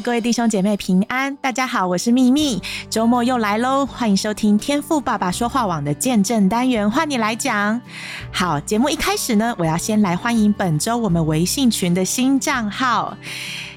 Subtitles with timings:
[0.00, 2.60] 各位弟兄姐妹平安，大家好，我是秘密，
[2.90, 7.80] 周末又来喽，欢迎收听天赋爸爸说话网的见证单元，换你来讲。
[8.30, 13.16] 好，节目一开始呢，我要先来欢迎本周我们微信群的新账号。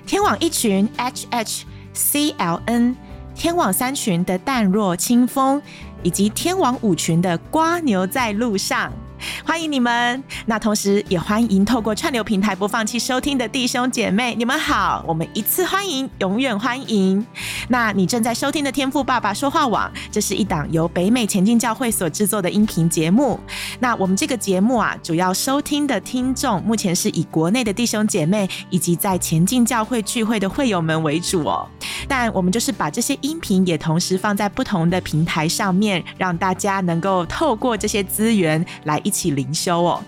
[0.06, 2.98] 天网一群 H H C L N，
[3.34, 5.62] 天网三群的淡若清风，
[6.04, 8.92] 以及天网五群的瓜牛在路上。
[9.46, 17.26] 欢迎你们，那同时也欢迎透过串流平台播放器收听的弟兄姐妹，你们好，我们一次欢迎，永远欢迎。
[17.68, 23.40] 那你正在收听的天赋爸爸说话网，这是一档由北美前进教会所制作的音频节目。
[23.80, 31.68] 那我们这个节目啊，主要收听的听众目前是以国内的弟兄姐妹以及在前进教会聚会的会友们为主哦。
[32.08, 40.04] 但我们就是把这些音频也同时放在不同的平台上面，让大家能够透过这些资源来一起灵修哦。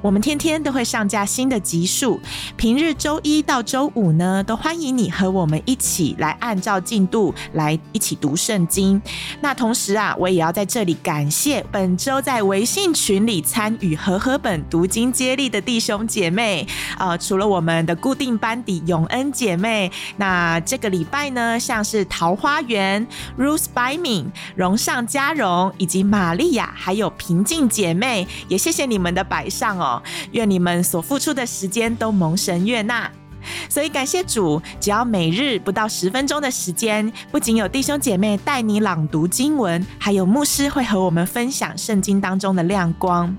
[0.00, 2.18] 我们天天都会上架新的集数，
[2.56, 9.00] 平日周一到周五呢，都欢迎你和我们一起来按照进度来一起读圣经。
[9.42, 16.66] 那同时啊，我也要在这里感谢本周在微信群里参与和合本读经接力的弟兄姐妹。
[16.98, 23.06] 呃，除了我们的固定班底永恩姐妹，那这个礼拜呢，像是桃花源、
[23.38, 28.26] Ruth by 敏、荣上加荣以及玛利亚，还有平静姐妹。
[28.46, 33.10] 也谢谢你们的摆上哦，愿你们所付出的时间都蒙神悦纳。
[33.68, 43.34] 所以感谢主，只要每日不到十分钟的时间，不仅有弟兄姐妹带你朗读经文，还有牧师会和我们分享圣经当中的亮光。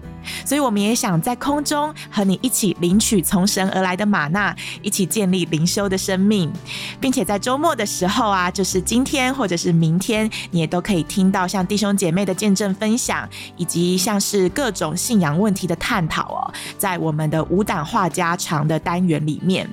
[0.46, 6.52] 所以我们也想在空中和你一起领取从神而来的吗哪，一起建立灵修的生命，
[7.00, 19.70] 并且在周末的时候啊，就是今天或者是明天，你也都可以听到像弟兄姐妹的见证分享，以及像是各种信仰问题的探讨哦，在我们的无胆话家常的单元里面。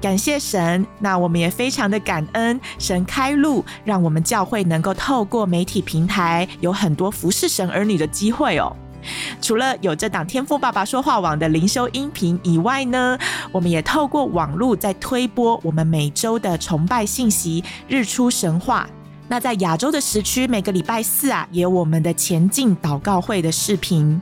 [0.00, 8.74] 感谢神，那我们也非常的感恩神开路，让我们教会能够透过媒体平台，有很多服侍神儿女的机会哦。
[9.40, 13.18] 除了有这档天赋爸爸说话网的灵修音频以外呢，
[13.52, 18.86] 我们也透过网络在推播我们每周的崇拜信息《日出神话》。
[19.28, 24.20] 那在亚洲的时区，每个礼拜四啊，也有我们的前进祷告会的视频。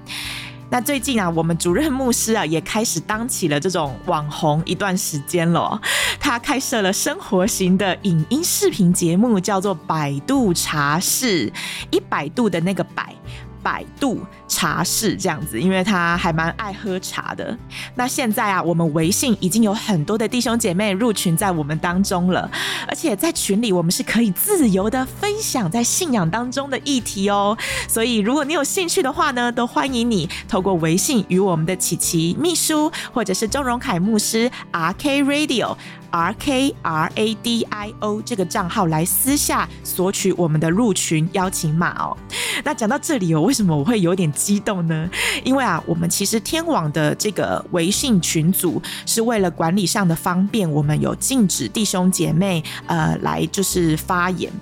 [0.70, 5.80] 那最近啊，我们主任牧师啊，也开始当起了这种网红一段时间了。
[6.20, 11.50] 他开设了生活型的影音视频节目，叫做《百度茶室》，
[11.90, 13.14] 一百度的那个百。
[13.62, 17.56] 百度茶室这样子，因为他还蛮爱喝茶的。
[17.94, 22.50] 那现在啊，我们微信已经有很多的弟兄姐妹入群在我们当中了，
[22.86, 27.56] 而且在群里我们是可以自由的分享在信仰当中的议题哦。
[27.88, 35.76] 所以如果你有兴趣的话呢，都欢迎你透过微信与我们的琪琪秘书或者是钟荣凯牧师 RK Radio。
[36.10, 42.16] R K R A D I O 这个账号来私下索取我们的入群邀请码哦。
[42.64, 45.08] 那讲到这里哦，为什么我会有点激动呢？
[45.44, 54.52] 因为啊，我们其实天网的这个微信群组是为了管理上的方便，我们有禁止弟兄姐妹呃来就是发言。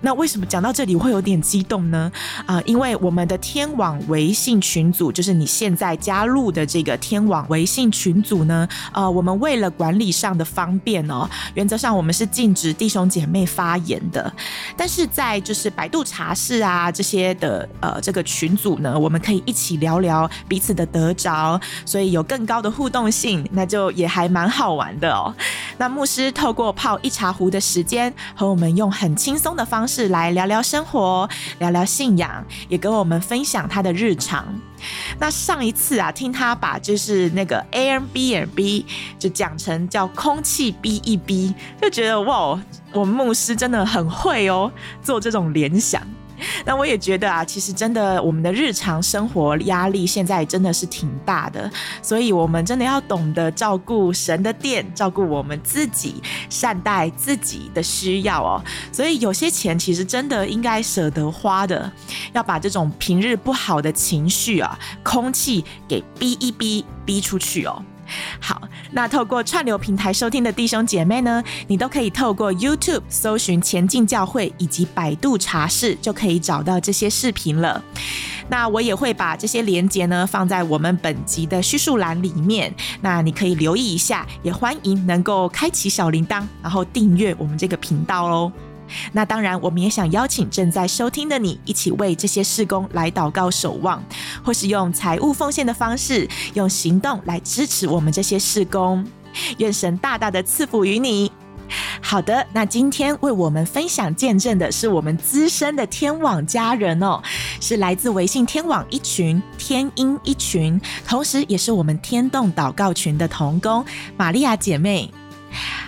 [0.00, 2.10] 那为什么讲到这里会有点激动呢？
[2.46, 14.32] 啊、因为我们的天网微信群组，就是你现在加入的这个天网微信群组呢，呃，我们为了管理上的方便哦，原则上我们是禁止弟兄姐妹发言的。
[14.76, 25.34] 但是在就是百度茶室啊这些的呃这个群组呢，我们可以一起聊聊彼此的得着，所以有更高的互动性，那就也还蛮好玩的哦。
[25.78, 30.08] 那牧师透过泡一茶壶的时间，和我们用很轻松的方式。
[30.08, 31.28] 来聊聊生活，
[31.58, 34.46] 聊聊信仰，也跟我们分享他的日常。
[35.18, 38.84] 那上一次啊，听他把就是那个 Airbnb
[39.18, 42.60] 就讲成叫空气 B 一 B，，就觉得哇，
[42.92, 44.70] 我们牧师真的很会哦，
[45.02, 46.02] 做这种联想。
[46.64, 51.70] 那我也觉得啊，其实真的，我们的日常生活压力现在真的是挺大的，
[52.02, 58.62] 所以我们真的要懂得照顾神的殿，照顾我们自己，善待自己的需要哦。
[58.90, 61.90] 所以有些钱其实真的应该舍得花的，
[62.32, 67.82] 要把这种平日不好的情绪啊，空气给逼一逼，逼出去哦。
[68.40, 68.62] 好，
[68.92, 77.82] 那透过串流平台收听的弟兄姐妹呢，你都可以透过 YouTube 搜寻前进教会，以及百度查视，就可以找到这些视频了。
[78.48, 88.52] 那我也会把这些连接呢放在我们本集的叙述栏里面，那你可以留意一下，也欢迎能够开启小铃铛，然后订阅我们这个频道哦。
[89.12, 94.02] 那当然，我们也想邀请正在收听的你，一起为这些事工来祷告守望，
[94.44, 99.04] 或是用财务奉献的方式，用行动来支持我们这些事工。
[99.58, 101.32] 愿神大大的赐福于你。
[102.02, 107.22] 好的，那今天为我们分享见证的是我们资深的天网家人哦，
[107.60, 110.78] 是来自微信天网一群天音一群，
[111.08, 113.82] 同时也是我们天动祷告群的同工
[114.18, 115.10] 玛利亚姐妹。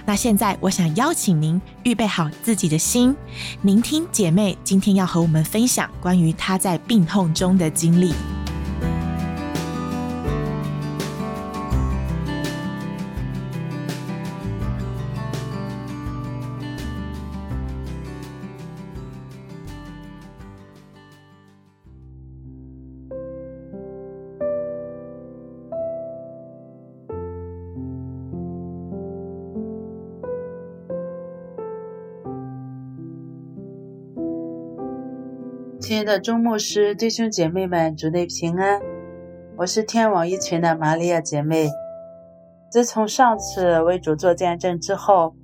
[0.07, 3.15] 那现在，我想邀请您预备好自己的心，
[3.63, 8.13] 聆听姐妹今天要和我们分享关于她在病痛中的经历。
[36.05, 38.79] 的周牧师、弟兄姐妹们，主内平安！
[39.57, 41.71] 我是天网一群的玛利亚姐妹。
[42.71, 45.35] 自从上次为主做见证之后，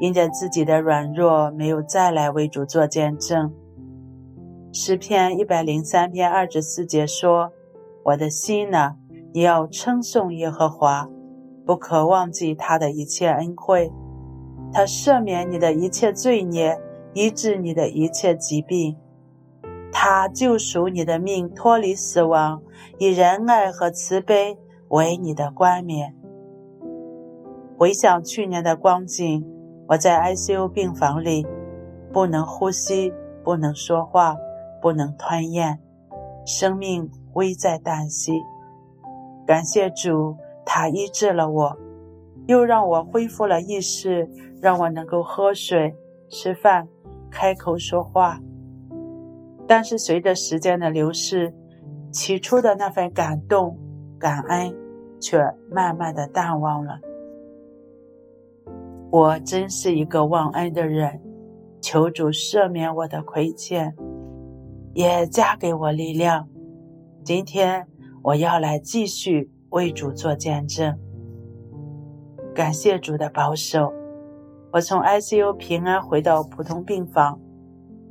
[0.00, 3.54] 因着自己的软弱，没有再来为主做见证。
[4.70, 7.50] 诗篇一百零三篇二十四节说
[8.04, 8.96] ：“我的心呢，
[9.32, 11.08] 你要称颂耶和华，
[11.64, 13.90] 不可忘记他的一切恩惠，
[14.74, 16.78] 他赦免你的一切罪孽，
[17.14, 18.94] 医治你的一切疾病。”
[20.04, 22.60] 他救赎你的命，脱离死亡，
[22.98, 24.58] 以仁爱和慈悲
[24.88, 26.12] 为你的冠冕。
[27.78, 29.46] 回想去年的光景，
[29.86, 31.46] 我在 ICU 病房里，
[32.12, 33.14] 不能呼吸，
[33.44, 34.36] 不能说话，
[34.80, 35.78] 不能吞咽，
[36.44, 38.32] 生命危在旦夕。
[39.46, 41.76] 感谢主，他医治了我，
[42.48, 44.28] 又让我恢复了意识，
[44.60, 45.94] 让我能够喝水、
[46.28, 46.88] 吃饭、
[47.30, 48.40] 开口说话。
[49.66, 51.54] 但是随着时间的流逝，
[52.10, 53.78] 起初的那份感动、
[54.18, 54.74] 感恩，
[55.20, 55.38] 却
[55.70, 56.98] 慢慢的淡忘了。
[59.10, 61.20] 我真是一个忘恩的人，
[61.80, 63.94] 求主赦免我的亏欠，
[64.94, 66.48] 也加给我力量。
[67.24, 67.86] 今天
[68.22, 70.98] 我要来继续为主做见证。
[72.54, 73.92] 感谢主的保守，
[74.72, 77.38] 我从 ICU 平安回到普通病房。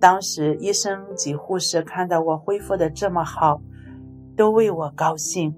[0.01, 3.61] 当时医生及护士看到我恢复的这么好，
[4.35, 5.55] 都为我高兴。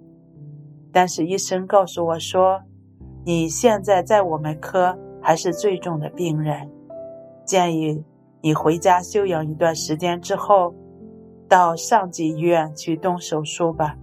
[0.92, 2.62] 但是医生告诉我说
[3.24, 6.70] ：“你现在在我们科还是最重的病人，
[7.46, 8.04] 建议
[8.42, 10.76] 你回家休养一段时间之后，
[11.48, 13.96] 到上级医院去动手术吧。”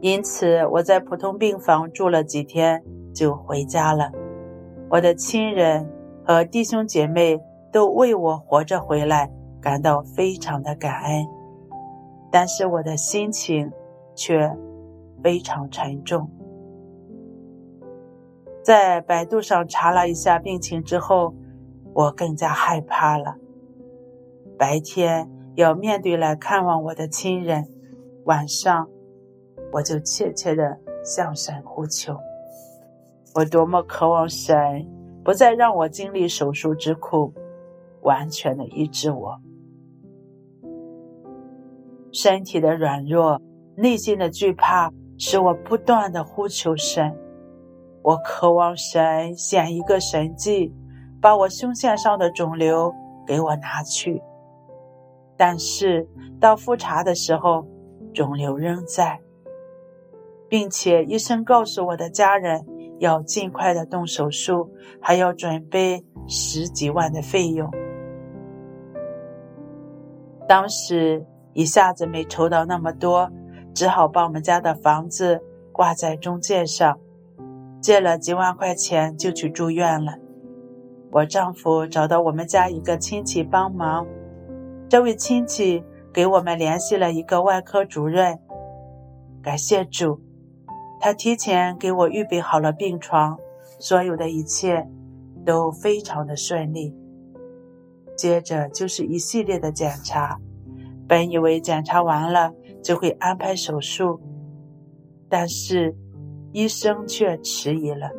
[0.00, 2.80] 因此我在普通病房住了几天
[3.12, 4.12] 就回家了。
[4.88, 5.90] 我的亲人
[6.24, 7.40] 和弟兄姐妹。
[7.76, 9.30] 都为我活着回来
[9.60, 11.26] 感到非常的感恩，
[12.32, 13.70] 但是我的心情
[14.14, 14.50] 却
[15.22, 16.26] 非常沉重。
[18.64, 21.34] 在百度上查了一下病情之后，
[21.92, 23.36] 我更加害怕了。
[24.58, 27.68] 白天要面对来看望我的亲人，
[28.24, 28.88] 晚上
[29.70, 32.16] 我就怯怯的向神呼求，
[33.34, 34.56] 我多么渴望神
[35.22, 37.34] 不再让我经历手术之苦。
[38.06, 39.40] 完全的医治我，
[42.12, 43.42] 身体的软弱，
[43.76, 47.12] 内心的惧怕，使我不断的呼求神。
[48.04, 50.72] 我渴望神显一个神迹，
[51.20, 52.94] 把我胸腺上的肿瘤
[53.26, 54.22] 给我拿去。
[55.36, 56.08] 但是
[56.38, 57.66] 到复查的时候，
[58.14, 59.20] 肿瘤仍在，
[60.48, 62.64] 并且医生告诉我的家人
[63.00, 64.70] 要尽快的动手术，
[65.00, 67.68] 还要准备十几万的费用。
[70.48, 73.30] 当时一下子没筹到那么多，
[73.74, 75.40] 只好把我们家的房子
[75.72, 76.98] 挂在中介上，
[77.80, 80.14] 借了几万块钱就去住院了。
[81.10, 84.06] 我丈夫找到我们家一个亲戚帮忙，
[84.88, 88.38] 这位亲戚给我们联系了一个外科主任。
[89.42, 90.20] 感谢主，
[91.00, 93.38] 他提前给我预备好了病床，
[93.78, 94.86] 所有的一切
[95.44, 96.94] 都非常的顺利。
[98.16, 100.38] 接着就是一系列的检查，
[101.06, 104.20] 本以为检查完了就会安排手术，
[105.28, 105.94] 但是
[106.52, 108.10] 医生却迟疑了。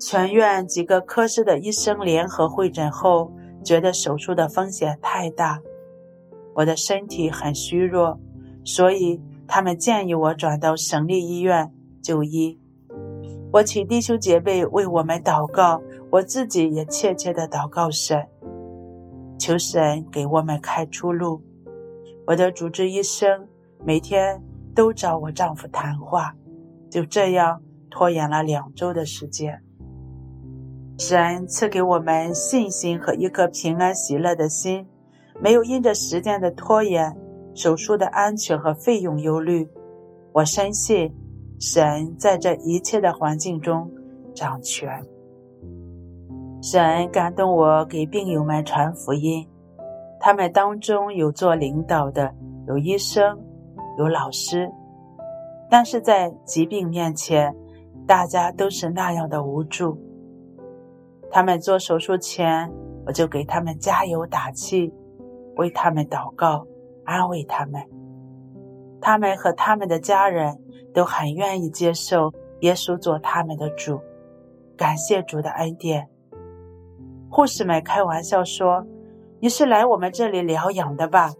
[0.00, 3.32] 全院几个科室的医生联合会诊后，
[3.64, 5.60] 觉得手术的风险太大，
[6.54, 8.18] 我的身体很虚弱，
[8.64, 12.58] 所以他们建议我转到省立医院就医。
[13.50, 18.24] 我请弟兄姐妹为我们祷告，我自己也切切的祷告神，
[19.38, 21.42] 求神给我们开出路。
[22.26, 23.46] 我的主治医生
[23.84, 24.42] 每天
[24.74, 26.34] 都找我丈夫谈话，
[26.90, 29.62] 就这样拖延了两周的时间。
[30.98, 34.86] 神赐给我们信心和一颗平安喜乐的心，
[35.40, 37.16] 没有因着时间的拖延、
[37.54, 39.68] 手术的安全和费用忧虑。
[40.32, 41.14] 我深信。
[41.60, 43.90] 神在这一切的环境中
[44.32, 45.04] 掌权。
[46.60, 49.46] 神感动我给病友们传福音，
[50.18, 52.34] 他们当中有做领导的，
[52.66, 53.38] 有医生，
[53.96, 54.70] 有老师，
[55.70, 57.54] 但是在疾病面前，
[58.06, 59.98] 大家都是那样的无助。
[61.30, 62.70] 他们做手术前，
[63.06, 64.92] 我就给他们加油打气，
[65.56, 66.66] 为他们祷告，
[67.04, 67.82] 安慰他们。
[69.00, 70.56] 他们和他们的家人。
[70.94, 74.00] 都很愿意接受耶稣做他们的主，
[74.76, 76.08] 感谢主的恩典。
[77.30, 78.86] 护士们开玩笑说
[79.40, 81.32] ：“你是来我们这里疗养的吧？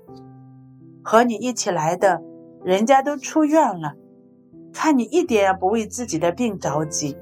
[1.02, 2.23] 和你一起来的，
[2.62, 3.95] 人家都出院了，
[4.73, 7.16] 看你一点也不为自己的病着急。”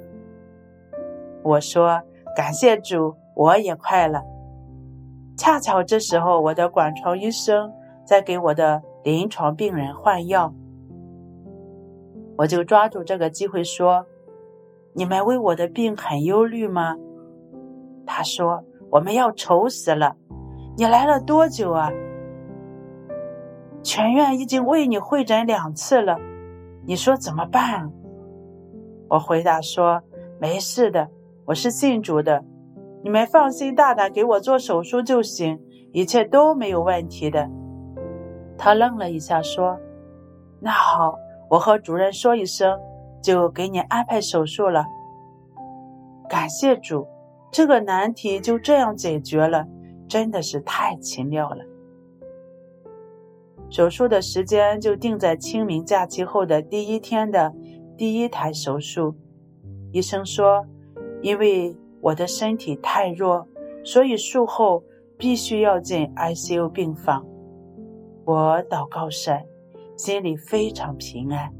[1.44, 2.02] 我说
[2.34, 4.24] ：“感谢主，我也快了。”
[5.38, 7.72] 恰巧这时候，我的管床医生
[8.04, 10.52] 在给我的临床病人换药。
[12.38, 14.06] 我就抓住这个机会说
[14.92, 16.96] ：“你们为我的病很忧虑吗？”
[18.06, 20.16] 他说：“我们要愁死了。
[20.76, 21.90] 你来了多久啊？
[23.82, 26.16] 全院已经为你会诊两次了，
[26.86, 27.92] 你说怎么办？”
[29.10, 30.00] 我回答说
[30.40, 31.10] ：“没事的，
[31.44, 32.44] 我是信主的，
[33.02, 35.60] 你们放心大胆给我做手术就行，
[35.92, 37.50] 一切都没有问题的。”
[38.56, 39.78] 他愣了一下说
[40.60, 41.16] ：“那好。”
[41.48, 42.76] 我和主任说一声，
[43.22, 44.84] 就给你安排手术了。
[46.28, 47.06] 感谢主，
[47.56, 49.66] 这个难题就这样解决了，
[50.06, 51.64] 真的是太奇妙了。
[53.70, 57.54] 手术的时间就定在清明假期后的第一天的
[57.96, 59.14] 第一台手术。
[59.90, 60.66] 医生说，
[61.22, 63.48] 因为我的身体太弱，
[63.82, 64.84] 所以术后
[65.16, 67.24] 必须要进 ICU 病房。
[68.26, 69.42] 我祷告神。
[69.96, 71.50] 心里非常平安，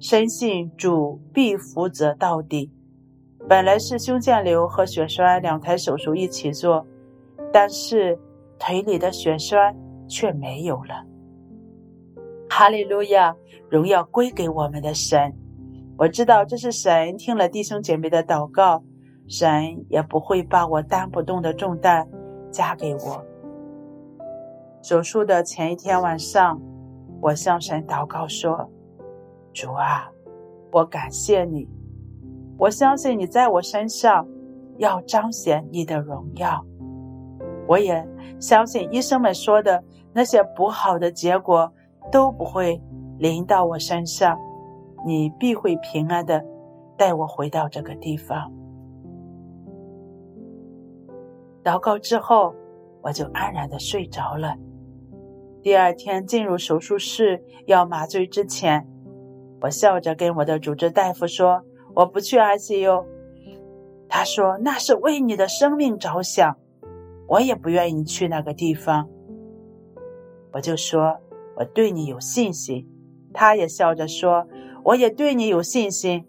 [0.00, 2.70] 深信主必负责到底。
[3.48, 6.86] 本来是胸腺瘤和血栓两台手术一起做，
[7.52, 8.18] 但是
[8.58, 9.76] 腿里的血栓
[10.08, 11.04] 却没有了。
[12.48, 13.36] 哈利路亚，
[13.68, 15.34] 荣耀归给我们的神。
[15.96, 18.82] 我知道这是神听了弟兄姐妹的祷告，
[19.28, 22.08] 神也不会把我担不动的重担
[22.50, 23.24] 加给我。
[24.82, 26.60] 手术的前一天晚上。
[27.20, 28.70] 我向神祷告说
[29.54, 30.10] ：“主啊，
[30.70, 31.66] 我感谢你，
[32.58, 34.26] 我相信你在我身上
[34.78, 36.64] 要彰显你的荣耀。
[37.66, 38.06] 我也
[38.38, 39.82] 相信医生们说的
[40.12, 41.72] 那些不好的结果
[42.12, 42.80] 都不会
[43.18, 44.38] 临到我身上，
[45.06, 46.44] 你必会平安的
[46.96, 48.52] 带我回到这个地方。”
[51.64, 52.54] 祷告之后，
[53.02, 54.54] 我就安然的睡着了。
[55.62, 58.86] 第二天进入手术室要麻醉之前，
[59.62, 61.62] 我笑着跟我的主治大夫说
[61.94, 63.04] ：“我不去 ICU。”
[64.08, 66.56] 他说：“那是为你的生命着想，
[67.26, 69.08] 我也不愿意去那个地方。”
[70.52, 71.18] 我就说
[71.56, 72.88] ：“我对你有信心。”
[73.32, 74.46] 他也笑着说
[74.84, 76.24] ：“我也对你有信心。”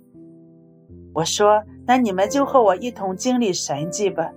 [1.13, 4.31] 我说：“那你们就和我一同经历神迹吧。”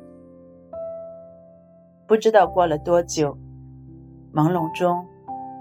[2.06, 3.38] 不知道过了多久。
[4.34, 5.06] 朦胧中，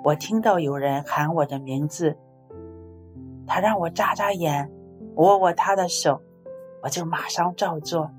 [0.03, 2.17] 我听到有人喊我的名字。
[3.45, 4.69] 他让我眨眨眼，
[5.17, 6.21] 握握他的手，
[6.81, 8.09] 我就马上照做。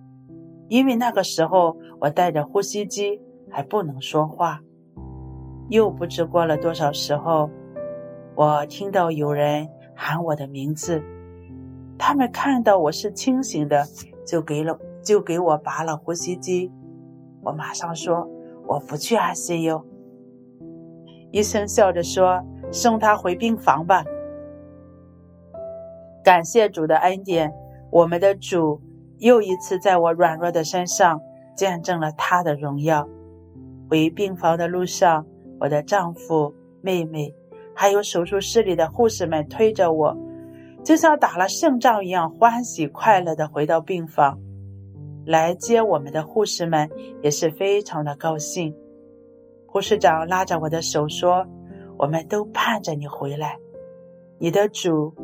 [0.69, 4.61] 因为那个时候我带着呼吸机，还不能说话。
[5.71, 7.51] 又不知过了多少时候，
[8.35, 11.03] 我听到有人喊我的名字。
[11.99, 13.85] 他们看到我是清醒的，
[14.27, 16.71] 就给了，就给我拔了呼吸机。
[17.43, 18.29] 我马上说
[18.67, 19.83] ：“我不去 ICU。”
[21.33, 24.05] 医生笑着说：“送他回病房吧。”
[26.29, 27.51] 感谢主的恩典，
[27.91, 28.79] 我们的主
[29.17, 31.19] 又一次在我软弱的身上
[31.57, 33.09] 见证了他的荣耀。
[33.89, 35.25] 回病房的路上，
[35.59, 37.35] 我的丈夫、妹妹，
[37.75, 40.15] 还有手术室里的护士们推着我，
[40.85, 44.39] 就像打了胜仗一样，欢喜快乐地回到病房。
[45.25, 46.91] 来接我们的护士们
[47.23, 48.77] 也是非常的高兴。
[49.67, 51.47] 护士长拉着我的手说
[51.97, 53.57] ：“我们都盼着你回来，
[54.39, 55.15] 你的主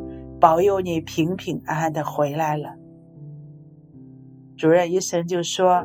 [0.45, 2.75] 保佑你平平安安的回来了。”
[4.59, 5.83] 主任医生就说：“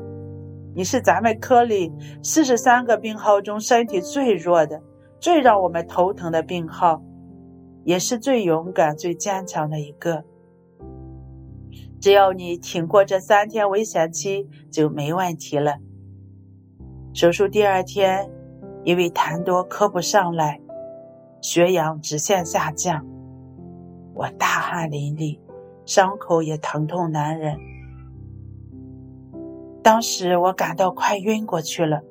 [0.75, 1.89] 你是咱们科里
[2.21, 4.81] 四十三个病号中身体最弱的，
[5.17, 7.01] 最让我们头疼的病号，
[7.85, 10.25] 也是最勇敢、最坚强的一个。
[12.01, 15.77] 只要你挺过这三天危险期，就没问题了。”
[17.15, 18.29] 手术第二天。
[18.85, 20.59] 因为痰多咳不上来，
[21.41, 23.05] 血氧直线下降，
[24.19, 25.39] 我大汗淋漓，
[25.85, 27.57] 伤口也疼痛难忍。
[29.81, 32.01] 当时我感到快晕过去了，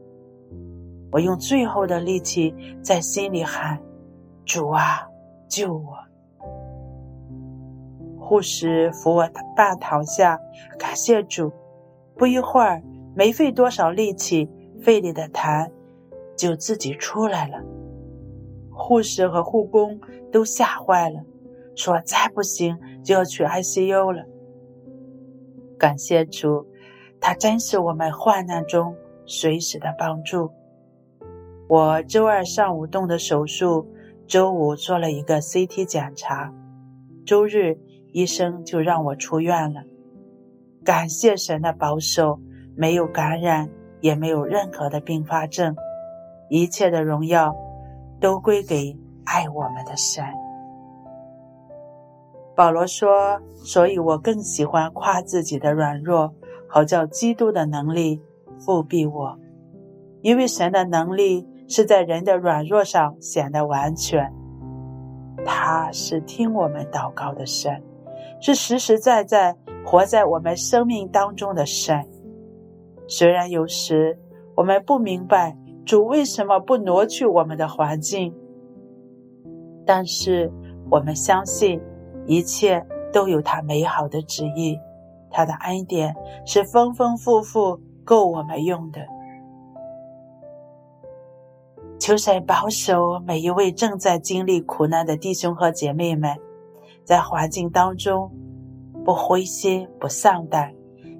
[1.12, 3.78] 我用最后的力气在心里喊
[4.46, 5.06] ：“主啊，
[5.50, 5.98] 救我！”
[8.18, 10.40] 护士扶我半躺下，
[10.78, 11.52] 感谢主。
[12.16, 12.82] 不一会儿，
[13.14, 14.48] 没费多少力气，
[14.80, 15.70] 肺里的痰。
[16.38, 17.62] 就自己出来了，
[18.70, 20.00] 护士和护工
[20.32, 21.20] 都吓坏了，
[21.78, 24.24] 说再不行就要去 ICU 了。
[25.78, 26.66] 感谢主，
[27.20, 30.50] 他真是我们患难中随时的帮助。
[31.68, 33.86] 我周二上午动的手术，
[34.26, 36.52] 周五做了一个 CT 检查，
[37.24, 37.78] 周日
[38.12, 39.82] 医生就让我出院了。
[40.84, 42.40] 感谢神的保守，
[42.74, 43.70] 没有感染，
[44.00, 45.76] 也没有任何的并发症。
[46.50, 47.54] 一切的荣耀
[48.20, 50.24] 都归给爱我们的神。
[52.58, 56.34] 保罗说：“所以我更喜欢夸自己的软弱，
[56.66, 58.20] 好叫基督的能力
[58.58, 59.38] 覆庇我。
[60.22, 64.34] 因为神的能力是在人的软弱上显得完全。
[65.44, 67.80] 他是听我们祷告的神，
[68.40, 72.04] 是实实在在活在我们生命当中的神。
[73.06, 74.18] 虽然有时
[74.56, 78.34] 我们不明白。”主为什么不挪去我们的环境？
[79.86, 80.52] 但是
[80.90, 81.80] 我们相信，
[82.28, 84.78] 一切都有他美好的旨意，
[85.30, 86.14] 他的恩典
[86.46, 89.00] 是丰丰富富够我们用的。
[91.98, 96.36] 求神保守每一位正在经历苦难的弟兄和姐妹们，
[97.02, 98.30] 在环境当中
[99.04, 100.72] 不灰心不丧胆，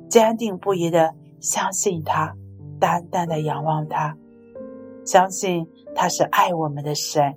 [0.09, 2.33] 坚定不移的相信他，
[2.79, 4.17] 淡淡的仰望他。
[5.05, 7.35] 相信他是爱我们的神，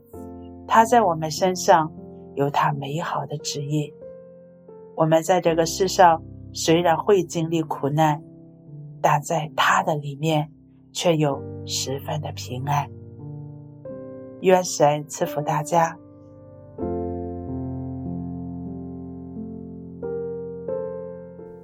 [0.67, 1.91] 他在我们身上
[2.35, 3.93] 有他美好的旨意。
[4.95, 6.21] 我们在这个世上
[6.53, 8.21] 虽然会经历苦难，
[9.01, 10.49] 但在他的里面
[10.91, 12.87] 却有十分的平安。
[14.41, 15.97] 愿神赐福大家。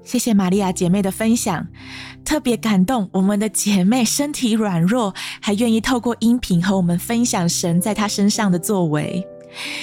[0.04, 1.68] 谢谢玛利亚姐妹的分享，
[2.24, 3.10] 特别感动。
[3.12, 9.28] 我们的姐妹身体软弱，还愿意透过音频和我们分享神在她身上的作为。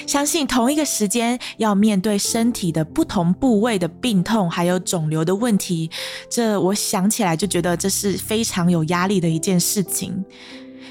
[0.06, 5.90] 相信同一个时间要面对身体的不同部位的病痛，还有肿瘤的问题，
[6.30, 10.24] 这我想起来就觉得这是非常有压力的一件事情。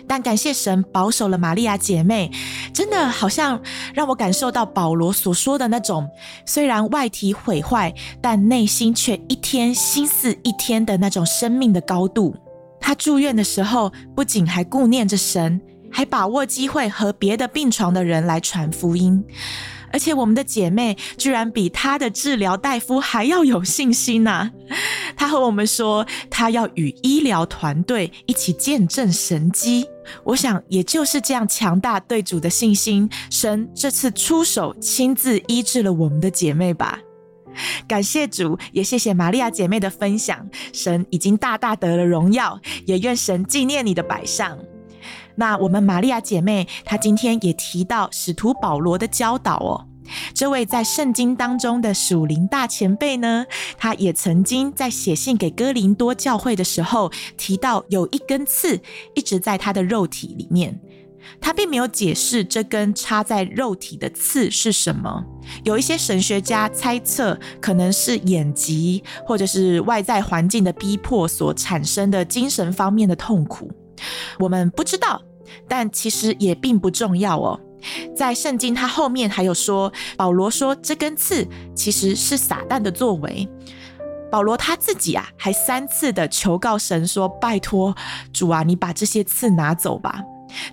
[0.06, 2.30] 但感谢神保守了玛利亚姐妹，
[2.74, 3.62] 真的好像
[3.94, 6.10] 让我感受到保罗所说的那种，
[6.46, 12.36] 虽然外体毁坏，但内心却一天心似一天的那种生命的高度。
[12.82, 15.62] 她住院的时候，不仅还顾念着神，
[15.94, 19.24] 还把握机会和别的病床的人来传福音。
[19.94, 24.50] 而且我们的姐妹居然比她的治疗大夫还要有信心呐！
[25.16, 29.86] 她和我们说，她要与医疗团队一起见证神迹。
[30.24, 36.98] 我想，也就是这样强大对主的信心，神这次出手亲自医治了我们的姐妹吧。
[37.88, 44.58] 感谢主，也谢谢玛利亚姐妹的分享，神已经大大得了荣耀，也愿神纪念你的摆上。
[45.36, 49.88] 那我们玛利亚姐妹，她今天也提到使徒保罗的教导哦。
[50.34, 53.46] 这位在圣经当中的属灵大前辈呢，
[53.78, 58.82] 他也曾经在写信给哥林多教会的时候提到，有一根刺
[59.16, 60.78] 一直在他的肉体里面。
[61.40, 65.24] 他并没有解释这根插在肉体的刺是什么。
[65.64, 73.72] 有一些神学家猜测，可能是眼疾或者是外在环境的逼迫所产生的精神方面的痛苦。
[74.40, 75.22] 我们不知道，
[75.68, 77.60] 但其实也并不重要哦。
[78.16, 83.48] 在圣经，他后面还有说，保罗说这根刺其实是撒旦的作为。
[84.32, 87.96] 保罗他自己啊，还三次的求告神说：“拜托
[88.32, 90.22] 主啊，你把这些刺拿走吧。”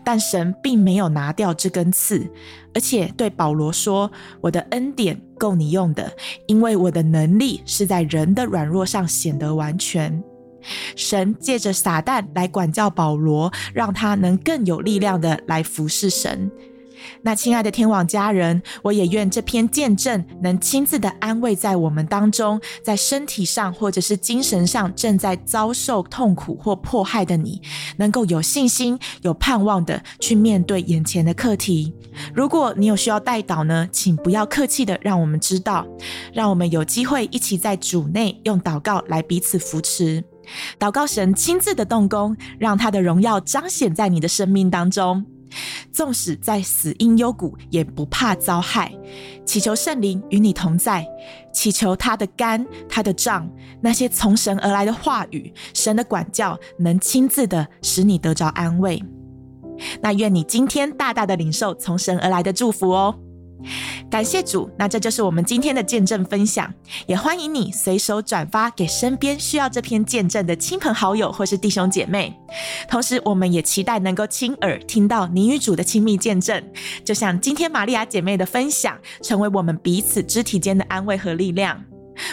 [0.04, 2.30] 但神并没有拿掉这根刺，
[2.74, 6.12] 而且对保罗说：“我的恩典够你用的，
[6.46, 10.22] 因为我的能力是在人的软弱上显得完全。
[10.96, 16.51] 神借着撒旦来管教保罗，让他能更有力量的来服侍神。
[17.23, 27.62] 那亲爱的天网家人，我也愿这篇见证能亲自的安慰在我们当中，在身体上或者是精神上正在遭受痛苦或迫害的你，
[27.96, 31.94] 能够有信心、有盼望的去面对眼前的课题。
[32.35, 35.87] 如果你有需要代祷呢，请不要客气的让我们知道，
[36.35, 40.23] 让我们有机会一起在主内用祷告来彼此扶持，
[40.78, 45.24] 祷告神亲自的动工，让他的荣耀彰显在你的生命当中。
[45.92, 48.92] 纵使在死荫幽谷，也不怕遭害。
[49.44, 51.04] 祈求圣灵与你同在，
[51.52, 59.02] 祈求他的竿、他的杖，那些从神而来的话语、神的管教，能亲自的使你得着安慰。
[60.00, 63.18] 那愿你今天大大的领受从神而来的祝福哦。
[64.11, 66.73] 感谢主，那这就是我们今天的见证分享，
[67.07, 72.37] 也欢迎你随手转发给身边需要这篇见证的亲朋好友或是弟兄姐妹。
[72.88, 76.62] 同时，我们也期待能够亲耳听到你与主的亲密见证，
[77.05, 81.85] 就像今天玛利亚姐妹的分享，成为我们彼此肢体间的安慰和力量。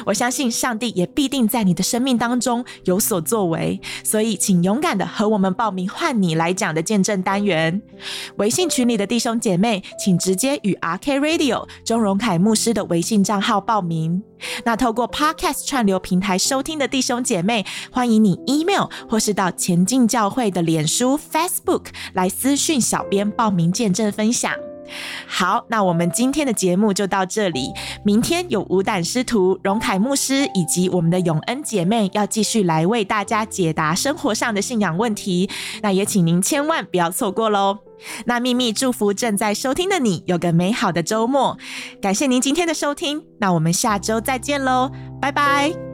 [0.06, 7.82] 我相信上帝也必定在你的生命当中有所作为，所以请勇敢的和我们报名换你来讲的见证单元。
[8.38, 14.24] 微信群里的弟兄姐妹，请直接与 RK Radio 钟荣凯牧师的微信账号报名。
[14.64, 24.54] 那透过 Podcast 串流平台收听的弟兄姐妹，欢迎你 email 或是到前进教会的脸书 Facebook 来私讯小编报名见证分享。
[25.28, 27.72] 好，那我们今天的节目就到这里。
[28.04, 35.50] 明天有无胆师徒荣凯牧师以及我们的永恩姐妹要继续来为大家解答生活上的信仰问题，
[35.82, 37.80] 那也请您千万不要错过喽。
[38.26, 41.58] 那秘密祝福正在收听的你有个美好的周末，
[42.00, 45.87] 感谢您今天的收听，那我们下周再见喽，拜拜。